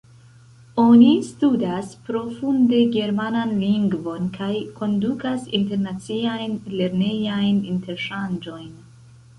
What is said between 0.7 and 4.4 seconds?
Oni studas profunde germanan lingvon